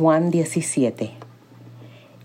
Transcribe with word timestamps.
Juan 0.00 0.30
17 0.30 1.10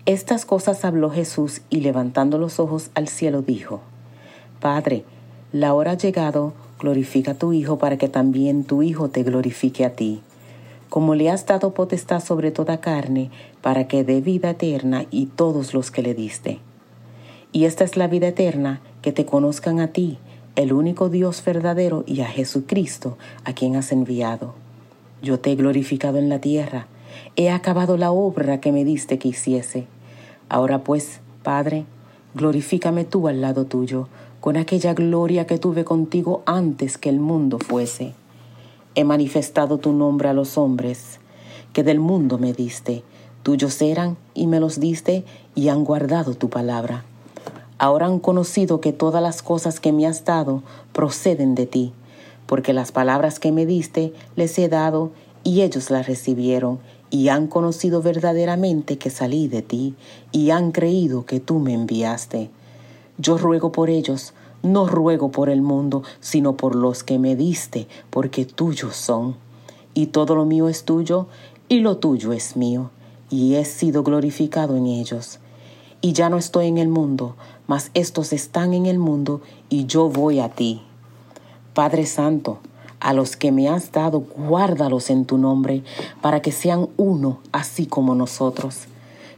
Estas 0.06 0.46
cosas 0.46 0.86
habló 0.86 1.10
Jesús 1.10 1.60
y 1.68 1.80
levantando 1.80 2.38
los 2.38 2.58
ojos 2.58 2.88
al 2.94 3.06
cielo 3.06 3.42
dijo, 3.42 3.82
Padre, 4.62 5.04
la 5.52 5.74
hora 5.74 5.90
ha 5.90 5.96
llegado, 5.98 6.54
glorifica 6.80 7.32
a 7.32 7.34
tu 7.34 7.52
Hijo 7.52 7.76
para 7.76 7.98
que 7.98 8.08
también 8.08 8.64
tu 8.64 8.82
Hijo 8.82 9.10
te 9.10 9.24
glorifique 9.24 9.84
a 9.84 9.90
ti, 9.90 10.22
como 10.88 11.14
le 11.14 11.28
has 11.28 11.44
dado 11.44 11.74
potestad 11.74 12.24
sobre 12.24 12.50
toda 12.50 12.80
carne, 12.80 13.30
para 13.60 13.86
que 13.88 14.04
dé 14.04 14.22
vida 14.22 14.48
eterna 14.52 15.04
y 15.10 15.26
todos 15.26 15.74
los 15.74 15.90
que 15.90 16.00
le 16.00 16.14
diste. 16.14 16.60
Y 17.52 17.66
esta 17.66 17.84
es 17.84 17.98
la 17.98 18.08
vida 18.08 18.28
eterna, 18.28 18.80
que 19.02 19.12
te 19.12 19.26
conozcan 19.26 19.80
a 19.80 19.88
ti, 19.88 20.16
el 20.54 20.72
único 20.72 21.10
Dios 21.10 21.44
verdadero, 21.44 22.04
y 22.06 22.22
a 22.22 22.26
Jesucristo, 22.26 23.18
a 23.44 23.52
quien 23.52 23.76
has 23.76 23.92
enviado. 23.92 24.54
Yo 25.20 25.40
te 25.40 25.52
he 25.52 25.56
glorificado 25.56 26.16
en 26.16 26.30
la 26.30 26.38
tierra, 26.38 26.86
he 27.36 27.50
acabado 27.50 27.96
la 27.96 28.10
obra 28.10 28.60
que 28.60 28.72
me 28.72 28.84
diste 28.84 29.18
que 29.18 29.28
hiciese. 29.28 29.86
Ahora 30.48 30.84
pues, 30.84 31.20
Padre, 31.42 31.84
glorifícame 32.34 33.04
tú 33.04 33.28
al 33.28 33.40
lado 33.40 33.64
tuyo, 33.64 34.08
con 34.40 34.56
aquella 34.56 34.94
gloria 34.94 35.46
que 35.46 35.58
tuve 35.58 35.84
contigo 35.84 36.42
antes 36.46 36.98
que 36.98 37.08
el 37.08 37.18
mundo 37.18 37.58
fuese. 37.58 38.14
He 38.94 39.04
manifestado 39.04 39.78
tu 39.78 39.92
nombre 39.92 40.28
a 40.28 40.32
los 40.32 40.56
hombres, 40.56 41.18
que 41.72 41.82
del 41.82 42.00
mundo 42.00 42.38
me 42.38 42.52
diste, 42.52 43.02
tuyos 43.42 43.82
eran 43.82 44.16
y 44.34 44.46
me 44.46 44.60
los 44.60 44.80
diste 44.80 45.24
y 45.54 45.68
han 45.68 45.84
guardado 45.84 46.34
tu 46.34 46.48
palabra. 46.48 47.04
Ahora 47.78 48.06
han 48.06 48.18
conocido 48.18 48.80
que 48.80 48.92
todas 48.92 49.22
las 49.22 49.42
cosas 49.42 49.80
que 49.80 49.92
me 49.92 50.06
has 50.06 50.24
dado 50.24 50.62
proceden 50.92 51.54
de 51.54 51.66
ti, 51.66 51.92
porque 52.46 52.72
las 52.72 52.92
palabras 52.92 53.38
que 53.38 53.52
me 53.52 53.66
diste 53.66 54.12
les 54.34 54.58
he 54.58 54.68
dado 54.68 55.10
y 55.44 55.62
ellos 55.62 55.90
las 55.90 56.06
recibieron 56.06 56.78
y 57.10 57.28
han 57.28 57.46
conocido 57.46 58.02
verdaderamente 58.02 58.98
que 58.98 59.10
salí 59.10 59.48
de 59.48 59.62
ti 59.62 59.94
y 60.32 60.50
han 60.50 60.72
creído 60.72 61.24
que 61.24 61.40
tú 61.40 61.58
me 61.58 61.72
enviaste. 61.72 62.50
Yo 63.18 63.38
ruego 63.38 63.72
por 63.72 63.90
ellos, 63.90 64.34
no 64.62 64.86
ruego 64.86 65.30
por 65.30 65.48
el 65.48 65.62
mundo, 65.62 66.02
sino 66.20 66.56
por 66.56 66.74
los 66.74 67.04
que 67.04 67.18
me 67.18 67.36
diste, 67.36 67.86
porque 68.10 68.44
tuyos 68.44 68.96
son. 68.96 69.36
Y 69.94 70.06
todo 70.06 70.34
lo 70.34 70.44
mío 70.44 70.68
es 70.68 70.84
tuyo, 70.84 71.28
y 71.68 71.80
lo 71.80 71.96
tuyo 71.96 72.32
es 72.32 72.56
mío, 72.56 72.90
y 73.30 73.54
he 73.54 73.64
sido 73.64 74.02
glorificado 74.02 74.76
en 74.76 74.86
ellos. 74.86 75.38
Y 76.00 76.12
ya 76.12 76.28
no 76.28 76.36
estoy 76.36 76.66
en 76.66 76.78
el 76.78 76.88
mundo, 76.88 77.36
mas 77.66 77.90
estos 77.94 78.32
están 78.32 78.74
en 78.74 78.86
el 78.86 78.98
mundo 78.98 79.40
y 79.68 79.86
yo 79.86 80.08
voy 80.08 80.40
a 80.40 80.50
ti. 80.50 80.82
Padre 81.74 82.06
Santo, 82.06 82.58
a 83.00 83.12
los 83.12 83.36
que 83.36 83.52
me 83.52 83.68
has 83.68 83.92
dado, 83.92 84.20
guárdalos 84.20 85.10
en 85.10 85.24
tu 85.24 85.38
nombre, 85.38 85.82
para 86.20 86.40
que 86.40 86.52
sean 86.52 86.88
uno, 86.96 87.40
así 87.52 87.86
como 87.86 88.14
nosotros. 88.14 88.86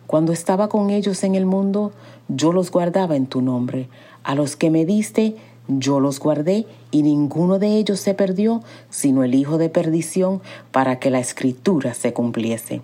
Cuando 0.06 0.33
estaba 0.33 0.69
con 0.69 0.91
ellos 0.91 1.25
en 1.25 1.34
el 1.34 1.47
mundo, 1.47 1.92
yo 2.29 2.53
los 2.53 2.70
guardaba 2.70 3.17
en 3.17 3.27
tu 3.27 3.42
nombre. 3.42 3.89
A 4.23 4.34
los 4.34 4.56
que 4.56 4.70
me 4.70 4.84
diste, 4.84 5.36
yo 5.69 6.01
los 6.01 6.19
guardé, 6.20 6.67
y 6.91 7.03
ninguno 7.03 7.59
de 7.59 7.77
ellos 7.77 8.01
se 8.01 8.14
perdió, 8.14 8.62
sino 8.91 9.25
el 9.25 9.34
hijo 9.34 9.59
de 9.59 9.69
perdición, 9.69 10.41
para 10.73 10.98
que 10.98 11.11
la 11.11 11.20
escritura 11.20 11.95
se 11.95 12.12
cumpliese. 12.12 12.81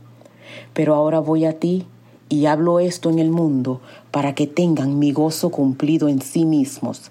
Pero 0.75 0.95
ahora 0.95 1.21
voy 1.21 1.47
a 1.47 1.59
ti, 1.59 1.87
y 2.29 2.47
hablo 2.47 2.81
esto 2.81 3.11
en 3.11 3.19
el 3.19 3.31
mundo 3.31 3.81
para 4.11 4.35
que 4.35 4.47
tengan 4.47 4.99
mi 4.99 5.13
gozo 5.13 5.51
cumplido 5.51 6.09
en 6.09 6.21
sí 6.21 6.45
mismos. 6.45 7.11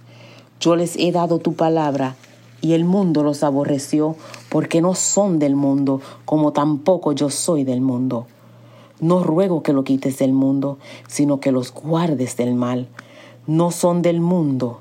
Yo 0.59 0.75
les 0.75 0.95
he 0.97 1.11
dado 1.11 1.39
tu 1.39 1.53
palabra 1.53 2.15
y 2.63 2.73
el 2.73 2.85
mundo 2.85 3.23
los 3.23 3.43
aborreció 3.43 4.15
porque 4.47 4.81
no 4.81 4.95
son 4.95 5.37
del 5.37 5.57
mundo 5.57 5.99
como 6.23 6.53
tampoco 6.53 7.11
yo 7.11 7.29
soy 7.29 7.65
del 7.65 7.81
mundo. 7.81 8.25
No 9.01 9.21
ruego 9.21 9.63
que 9.63 9.73
lo 9.73 9.83
quites 9.83 10.17
del 10.17 10.31
mundo, 10.31 10.77
sino 11.09 11.41
que 11.41 11.51
los 11.51 11.73
guardes 11.73 12.37
del 12.37 12.55
mal. 12.55 12.87
No 13.47 13.69
son 13.69 14.01
del 14.01 14.21
mundo 14.21 14.79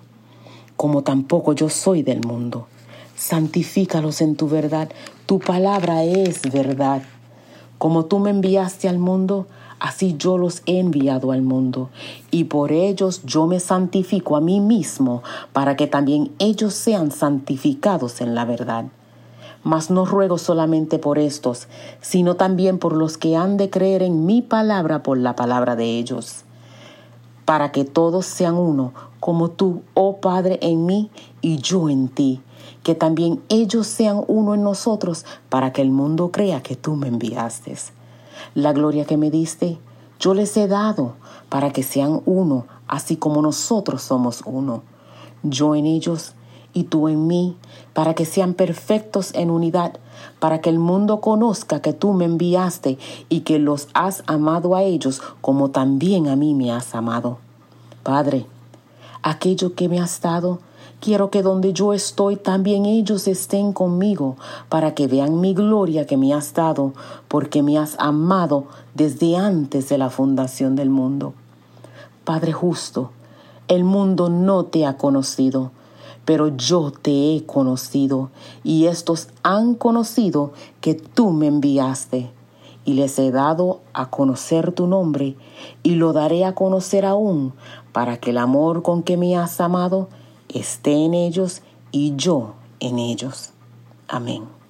como 0.77 1.03
tampoco 1.03 1.55
yo 1.55 1.69
soy 1.69 2.05
del 2.05 2.21
mundo. 2.25 2.69
Santifícalos 3.17 4.21
en 4.21 4.37
tu 4.37 4.49
verdad. 4.49 4.89
Tu 5.27 5.41
palabra 5.41 6.05
es 6.05 6.43
verdad. 6.53 7.03
Como 7.79 8.05
tú 8.05 8.21
me 8.21 8.31
enviaste 8.31 8.89
al 8.89 9.01
mundo, 9.01 9.49
Así 9.83 10.15
yo 10.17 10.39
los 10.39 10.63
he 10.67 10.79
enviado 10.79 11.33
al 11.33 11.43
mundo, 11.43 11.91
y 12.31 12.45
por 12.45 12.71
ellos 12.71 13.23
yo 13.25 13.49
me 13.49 13.59
santifico 13.59 14.37
a 14.37 14.41
mí 14.41 14.61
mismo, 14.61 15.25
para 15.53 15.75
que 15.75 15.89
también 15.89 16.31
ellos 16.39 16.73
sean 16.73 17.11
santificados 17.11 18.21
en 18.21 18.37
la 18.37 18.45
verdad. 18.45 18.85
Mas 19.65 19.91
no 19.91 20.05
ruego 20.05 20.39
solamente 20.39 21.01
por 21.01 21.19
estos, 21.19 21.67
sino 22.01 22.37
también 22.37 22.79
por 22.79 22.93
los 22.93 23.19
que 23.19 23.35
han 23.35 23.57
de 23.57 23.71
creer 23.71 24.05
en 24.05 24.25
mi 24.25 24.41
palabra 24.41 25.03
por 25.03 25.19
la 25.19 25.35
palabra 25.35 25.75
de 25.75 25.99
ellos, 25.99 26.45
para 27.45 27.73
que 27.73 27.85
todos 27.85 28.25
sean 28.25 28.55
uno, 28.55 28.93
como 29.19 29.51
tú, 29.51 29.83
oh 29.95 30.19
Padre, 30.19 30.61
en 30.63 30.87
mí 30.87 31.11
y 31.41 31.57
yo 31.57 31.89
en 31.89 32.07
ti, 32.07 32.41
que 32.85 32.95
también 32.95 33.41
ellos 33.49 33.89
sean 33.89 34.23
uno 34.29 34.55
en 34.55 34.63
nosotros, 34.63 35.27
para 35.49 35.73
que 35.73 35.83
el 35.83 35.91
mundo 35.91 36.31
crea 36.31 36.63
que 36.63 36.77
tú 36.77 36.95
me 36.95 37.09
enviaste. 37.09 37.77
La 38.55 38.73
gloria 38.73 39.05
que 39.05 39.17
me 39.17 39.31
diste, 39.31 39.79
yo 40.19 40.35
les 40.35 40.57
he 40.57 40.69
dado 40.69 41.15
para 41.49 41.73
que 41.73 41.83
sean 41.83 42.23
uno, 42.27 42.67
así 42.87 43.17
como 43.17 43.43
nosotros 43.43 44.03
somos 44.03 44.43
uno. 44.47 44.83
Yo 45.43 45.75
en 45.75 45.87
ellos 45.87 46.35
y 46.75 46.85
tú 46.85 47.09
en 47.09 47.27
mí, 47.27 47.57
para 47.93 48.15
que 48.15 48.25
sean 48.25 48.55
perfectos 48.55 49.35
en 49.35 49.51
unidad, 49.51 49.99
para 50.39 50.61
que 50.61 50.71
el 50.71 50.79
mundo 50.79 51.21
conozca 51.21 51.83
que 51.83 51.93
tú 51.93 52.13
me 52.13 52.25
enviaste 52.25 52.99
y 53.29 53.41
que 53.41 53.59
los 53.59 53.89
has 53.95 54.23
amado 54.27 54.75
a 54.75 54.83
ellos 54.83 55.23
como 55.41 55.71
también 55.71 56.29
a 56.29 56.37
mí 56.37 56.55
me 56.55 56.73
has 56.73 56.95
amado. 56.95 57.39
Padre, 58.03 58.47
aquello 59.23 59.75
que 59.75 59.89
me 59.89 60.01
has 60.01 60.21
dado, 60.21 60.61
Quiero 61.03 61.31
que 61.31 61.43
donde 61.43 61.73
yo 61.73 61.95
estoy 61.95 62.37
también 62.37 62.87
ellos 62.87 63.27
estén 63.27 63.73
conmigo, 63.73 64.37
para 64.69 64.95
que 64.95 65.09
vean 65.09 65.41
mi 65.41 65.53
gloria 65.53 66.07
que 66.07 66.17
me 66.17 66.33
has 66.33 66.55
dado, 66.55 66.93
porque 67.27 67.61
me 67.61 67.77
has 67.77 67.97
amado 67.99 68.67
desde 68.95 69.37
antes 69.37 69.89
de 69.89 69.99
la 69.99 70.11
fundación 70.11 70.77
del 70.77 70.91
mundo. 70.91 71.35
Padre 72.23 72.53
justo, 72.53 73.11
el 73.67 73.83
mundo 73.83 74.29
no 74.29 74.67
te 74.67 74.87
ha 74.87 74.97
conocido, 74.97 75.73
pero 76.25 76.57
yo 76.57 76.93
te 76.93 77.35
he 77.35 77.45
conocido, 77.47 78.31
y 78.63 78.87
estos 78.87 79.27
han 79.43 79.75
conocido 79.75 80.53
que 80.81 80.95
tú 80.95 81.31
me 81.31 81.49
enviaste, 81.49 82.31
y 82.85 82.93
les 82.93 83.19
he 83.19 83.33
dado 83.33 83.81
a 83.93 84.09
conocer 84.09 84.71
tu 84.71 84.87
nombre, 84.87 85.35
y 85.83 85.97
lo 85.97 86.13
daré 86.13 86.45
a 86.45 86.55
conocer 86.55 87.05
aún, 87.05 87.55
para 87.91 88.19
que 88.19 88.31
el 88.31 88.39
amor 88.39 88.83
con 88.83 89.03
que 89.03 89.17
me 89.17 89.37
has 89.37 89.61
amado 89.61 90.09
esté 90.55 90.93
en 90.93 91.15
ellos 91.15 91.63
y 91.91 92.15
yo 92.17 92.55
en 92.81 92.99
ellos. 92.99 93.53
Amén. 94.09 94.62